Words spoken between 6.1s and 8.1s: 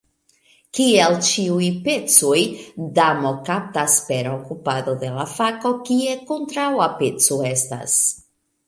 kontraŭa peco estas.